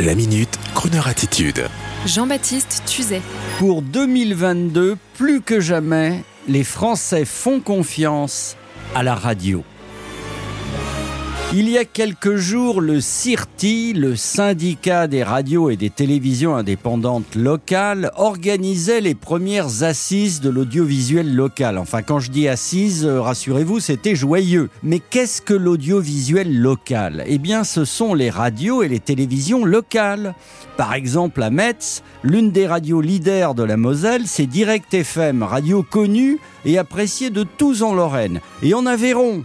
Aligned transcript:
La 0.00 0.14
minute, 0.14 0.58
Kroneur 0.74 1.08
attitude. 1.08 1.66
Jean-Baptiste 2.06 2.84
Tuzet. 2.86 3.20
Pour 3.58 3.82
2022, 3.82 4.96
plus 5.18 5.42
que 5.42 5.60
jamais, 5.60 6.24
les 6.48 6.64
Français 6.64 7.26
font 7.26 7.60
confiance 7.60 8.56
à 8.94 9.02
la 9.02 9.14
radio. 9.14 9.62
Il 11.52 11.68
y 11.68 11.78
a 11.78 11.84
quelques 11.84 12.36
jours, 12.36 12.80
le 12.80 13.00
CIRTI, 13.00 13.92
le 13.92 14.14
syndicat 14.14 15.08
des 15.08 15.24
radios 15.24 15.68
et 15.68 15.76
des 15.76 15.90
télévisions 15.90 16.54
indépendantes 16.54 17.34
locales, 17.34 18.12
organisait 18.14 19.00
les 19.00 19.16
premières 19.16 19.82
assises 19.82 20.40
de 20.40 20.48
l'audiovisuel 20.48 21.34
local. 21.34 21.76
Enfin, 21.76 22.02
quand 22.02 22.20
je 22.20 22.30
dis 22.30 22.46
assises, 22.46 23.04
euh, 23.04 23.20
rassurez-vous, 23.20 23.80
c'était 23.80 24.14
joyeux. 24.14 24.70
Mais 24.84 25.00
qu'est-ce 25.00 25.42
que 25.42 25.52
l'audiovisuel 25.52 26.56
local? 26.56 27.24
Eh 27.26 27.38
bien, 27.38 27.64
ce 27.64 27.84
sont 27.84 28.14
les 28.14 28.30
radios 28.30 28.84
et 28.84 28.88
les 28.88 29.00
télévisions 29.00 29.64
locales. 29.64 30.36
Par 30.76 30.94
exemple, 30.94 31.42
à 31.42 31.50
Metz, 31.50 32.04
l'une 32.22 32.52
des 32.52 32.68
radios 32.68 33.00
leaders 33.00 33.56
de 33.56 33.64
la 33.64 33.76
Moselle, 33.76 34.28
c'est 34.28 34.46
Direct 34.46 34.94
FM, 34.94 35.42
radio 35.42 35.82
connue 35.82 36.38
et 36.64 36.78
appréciée 36.78 37.30
de 37.30 37.42
tous 37.42 37.82
en 37.82 37.92
Lorraine. 37.92 38.40
Et 38.62 38.72
en 38.72 38.86
Aveyron, 38.86 39.42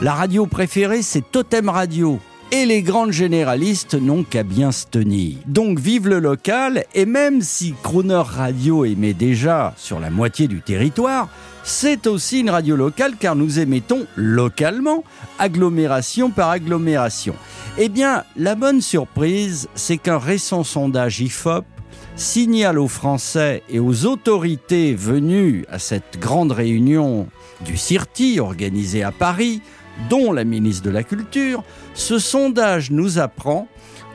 la 0.00 0.14
radio 0.14 0.46
préférée, 0.46 1.02
c'est 1.02 1.28
Totem 1.30 1.68
Radio. 1.68 2.20
Et 2.50 2.64
les 2.64 2.82
grandes 2.82 3.12
généralistes 3.12 3.94
n'ont 3.94 4.22
qu'à 4.22 4.42
bien 4.42 4.72
se 4.72 4.86
tenir. 4.86 5.36
Donc 5.46 5.78
vive 5.78 6.08
le 6.08 6.18
local, 6.18 6.84
et 6.94 7.04
même 7.04 7.42
si 7.42 7.74
Crooner 7.82 8.22
Radio 8.24 8.86
émet 8.86 9.12
déjà 9.12 9.74
sur 9.76 10.00
la 10.00 10.08
moitié 10.08 10.48
du 10.48 10.62
territoire, 10.62 11.28
c'est 11.62 12.06
aussi 12.06 12.40
une 12.40 12.48
radio 12.48 12.74
locale 12.74 13.16
car 13.20 13.36
nous 13.36 13.58
émettons 13.58 14.06
localement, 14.16 15.04
agglomération 15.38 16.30
par 16.30 16.48
agglomération. 16.48 17.34
Eh 17.76 17.90
bien, 17.90 18.24
la 18.36 18.54
bonne 18.54 18.80
surprise, 18.80 19.68
c'est 19.74 19.98
qu'un 19.98 20.18
récent 20.18 20.64
sondage 20.64 21.20
IFOP 21.20 21.66
signale 22.16 22.78
aux 22.78 22.88
Français 22.88 23.62
et 23.68 23.78
aux 23.78 24.06
autorités 24.06 24.94
venues 24.94 25.64
à 25.70 25.78
cette 25.78 26.18
grande 26.18 26.52
réunion 26.52 27.28
du 27.64 27.76
CIRTI 27.76 28.40
organisée 28.40 29.02
à 29.02 29.12
Paris 29.12 29.60
dont 30.08 30.32
la 30.32 30.44
ministre 30.44 30.84
de 30.84 30.90
la 30.90 31.02
Culture, 31.02 31.62
ce 31.94 32.18
sondage 32.18 32.90
nous 32.90 33.18
apprend 33.18 33.68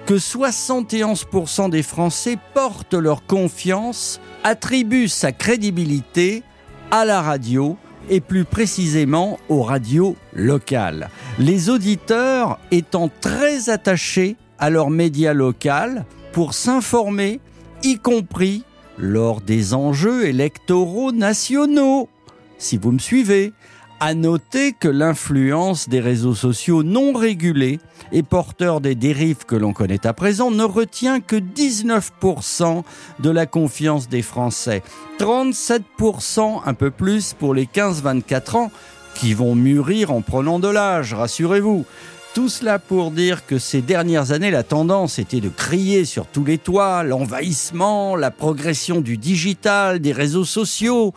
que 0.06 0.16
71% 0.16 1.70
des 1.70 1.84
Français 1.84 2.38
portent 2.54 2.94
leur 2.94 3.26
confiance, 3.26 4.20
attribuent 4.44 5.08
sa 5.08 5.32
crédibilité 5.32 6.44
à 6.92 7.06
la 7.06 7.22
radio 7.22 7.78
et 8.10 8.20
plus 8.20 8.44
précisément 8.44 9.40
aux 9.48 9.64
radios 9.64 10.16
locales. 10.34 11.10
Les 11.40 11.70
auditeurs 11.70 12.60
étant 12.72 13.10
très 13.22 13.70
attachés 13.70 14.36
à 14.60 14.70
leur 14.70 14.90
média 14.90 15.34
local 15.34 16.06
pour 16.34 16.54
s'informer, 16.54 17.40
y 17.84 17.98
compris 17.98 18.64
lors 18.98 19.42
des 19.42 19.74
enjeux 19.74 20.26
électoraux 20.26 21.12
nationaux. 21.12 22.10
Si 22.58 22.78
vous 22.78 22.92
me 22.92 23.00
suivez, 23.00 23.54
à 24.00 24.14
noter 24.14 24.74
que 24.74 24.88
l'influence 24.88 25.90
des 25.90 26.00
réseaux 26.00 26.36
sociaux 26.36 26.84
non 26.84 27.14
régulés 27.14 27.80
et 28.12 28.24
porteurs 28.24 28.82
des 28.82 28.96
dérives 28.96 29.46
que 29.46 29.56
l'on 29.56 29.74
connaît 29.74 30.06
à 30.06 30.14
présent 30.14 30.52
ne 30.52 30.64
retient 30.64 31.20
que 31.20 31.36
19% 31.36 32.84
de 33.20 33.30
la 33.30 33.46
confiance 33.46 34.10
des 34.10 34.22
Français. 34.22 34.84
37% 35.20 36.62
un 36.66 36.74
peu 36.74 36.92
plus 36.92 37.34
pour 37.34 37.54
les 37.54 37.66
15-24 37.66 38.58
ans 38.58 38.72
qui 39.16 39.34
vont 39.34 39.56
mûrir 39.56 40.12
en 40.12 40.22
prenant 40.22 40.60
de 40.60 40.68
l'âge, 40.68 41.14
rassurez-vous. 41.14 41.86
Tout 42.34 42.50
cela 42.50 42.80
pour 42.80 43.12
dire 43.12 43.46
que 43.46 43.60
ces 43.60 43.84
dernières 43.84 44.32
années, 44.32 44.50
la 44.50 44.64
tendance 44.64 45.20
était 45.20 45.40
de 45.40 45.50
crier 45.50 46.04
sur 46.04 46.26
tous 46.26 46.44
les 46.44 46.58
toits 46.58 47.04
l'envahissement, 47.04 48.16
la 48.16 48.32
progression 48.32 49.02
du 49.02 49.18
digital, 49.18 50.00
des 50.00 50.14
réseaux 50.14 50.46
sociaux 50.46 51.14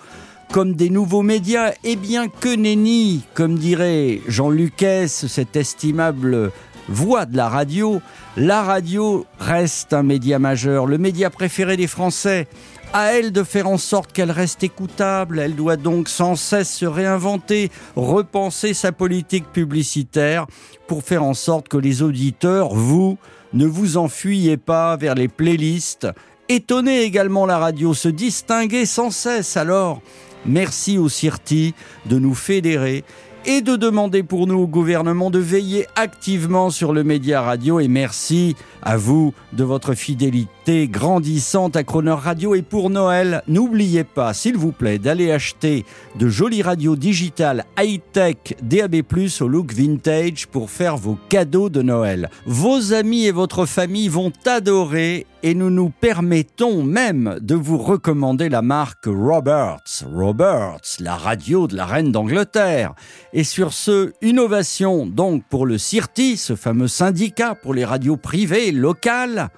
comme 0.53 0.75
des 0.75 0.91
nouveaux 0.91 1.23
médias, 1.23 1.73
et 1.85 1.97
bien 1.97 2.29
que 2.29 2.55
nenni, 2.55 3.25
comme 3.35 3.59
dirait 3.59 4.21
Jean 4.29 4.51
Lucas, 4.51 5.09
cette 5.09 5.57
estimable 5.57 6.53
voix 6.89 7.27
de 7.27 7.37
la 7.37 7.49
radio, 7.49 8.01
la 8.37 8.63
radio 8.63 9.27
reste 9.39 9.93
un 9.93 10.03
média 10.03 10.39
majeur, 10.39 10.87
le 10.87 10.99
média 10.99 11.31
préféré 11.31 11.77
des 11.77 11.87
Français. 11.87 12.47
À 12.93 13.13
elle 13.13 13.33
de 13.33 13.43
faire 13.43 13.69
en 13.69 13.79
sorte 13.79 14.13
qu'elle 14.13 14.31
reste 14.31 14.63
écoutable, 14.63 15.41
elle 15.41 15.57
doit 15.57 15.77
donc 15.77 16.09
sans 16.09 16.37
cesse 16.37 16.73
se 16.73 16.87
réinventer, 16.87 17.71
repenser 17.97 18.75
sa 18.75 18.93
politique 18.93 19.53
publicitaire 19.53 20.47
pour 20.87 21.03
faire 21.03 21.25
en 21.25 21.35
sorte 21.35 21.69
que 21.69 21.77
les 21.77 22.03
auditeurs, 22.03 22.75
vous, 22.75 23.19
ne 23.53 23.67
vous 23.67 23.97
enfuyez 23.97 24.57
pas 24.57 24.97
vers 24.97 25.15
les 25.15 25.29
playlists. 25.29 26.07
Étonnez 26.49 27.03
également 27.03 27.45
la 27.45 27.59
radio, 27.59 27.93
se 27.93 28.09
distinguer 28.09 28.87
sans 28.87 29.11
cesse 29.11 29.57
alors 29.57 30.01
Merci 30.47 30.99
au 30.99 31.09
CIRTI 31.09 31.75
de 32.07 32.19
nous 32.19 32.35
fédérer 32.35 33.05
et 33.45 33.61
de 33.61 33.77
demander 33.77 34.23
pour 34.23 34.47
nous 34.47 34.59
au 34.59 34.67
gouvernement 34.67 35.31
de 35.31 35.39
veiller 35.39 35.87
activement 35.95 36.71
sur 36.71 36.93
le 36.93 37.05
média 37.05 37.43
radio. 37.43 37.81
Et 37.81 37.89
merci 37.89 38.57
à 38.83 38.97
vous 38.97 39.35
de 39.53 39.65
votre 39.65 39.95
fidélité 39.95 40.56
grandissante 40.69 41.77
à 41.77 41.85
Croner 41.85 42.11
Radio 42.11 42.55
et 42.55 42.63
pour 42.63 42.91
Noël, 42.91 43.43
n'oubliez 43.47 44.03
pas 44.03 44.35
s'il 44.35 44.57
vous 44.57 44.73
plaît 44.73 44.99
d'aller 44.99 45.31
acheter 45.31 45.85
de 46.19 46.29
jolies 46.29 46.63
radios 46.63 46.97
digitales 46.97 47.65
high-tech 47.79 48.57
DAB+ 48.63 49.03
au 49.41 49.49
look 49.49 49.73
vintage 49.73 50.49
pour 50.49 50.71
faire 50.71 50.97
vos 50.97 51.17
cadeaux 51.29 51.69
de 51.69 51.83
Noël. 51.83 52.31
Vos 52.47 52.93
amis 52.93 53.27
et 53.27 53.31
votre 53.31 53.65
famille 53.65 54.09
vont 54.09 54.33
adorer 54.45 55.27
et 55.45 55.55
nous 55.55 55.71
nous 55.71 55.91
permettons 55.91 56.83
même 56.83 57.39
de 57.41 57.55
vous 57.55 57.79
recommander 57.79 58.49
la 58.49 58.63
marque 58.63 59.07
Roberts. 59.07 60.05
Roberts, 60.13 60.97
la 60.99 61.15
radio 61.15 61.69
de 61.69 61.77
la 61.77 61.87
reine 61.87 62.11
d'Angleterre. 62.11 62.95
Et 63.33 63.45
sur 63.45 63.73
ce, 63.73 64.13
innovation 64.21 65.07
donc 65.07 65.45
pour 65.49 65.65
le 65.65 65.79
CIRTI, 65.79 66.37
ce 66.37 66.57
fameux 66.57 66.89
syndicat 66.89 67.55
pour 67.55 67.73
les 67.73 67.85
radios 67.85 68.17
privées 68.17 68.73
locales, 68.73 69.51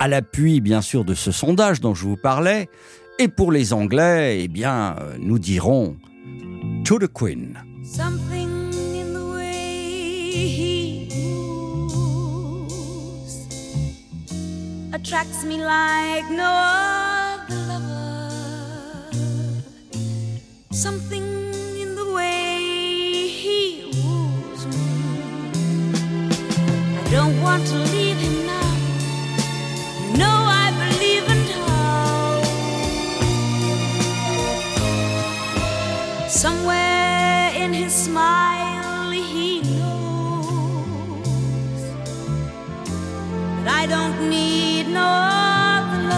à 0.00 0.08
l'appui 0.08 0.60
bien 0.60 0.82
sûr 0.82 1.04
de 1.04 1.14
ce 1.14 1.32
sondage 1.32 1.80
dont 1.80 1.94
je 1.94 2.04
vous 2.04 2.16
parlais. 2.16 2.68
Et 3.18 3.28
pour 3.28 3.50
les 3.50 3.72
Anglais, 3.72 4.42
eh 4.44 4.48
bien, 4.48 4.96
nous 5.18 5.38
dirons 5.38 5.96
To 6.84 6.98
the 6.98 7.08
Queen. 7.12 7.58
attracts 15.08 15.44
me 15.44 15.56
like 15.56 16.28
no 16.30 16.44
other 16.44 17.54
lover. 17.68 18.30
Something 20.70 21.24
in 21.82 21.94
the 21.94 22.12
way 22.12 23.28
he 23.28 23.84
woos 23.96 24.66
me. 24.66 24.84
I 26.98 27.02
don't 27.10 27.40
want 27.42 27.66
to 27.68 27.76
leave 27.92 27.97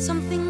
something 0.00 0.49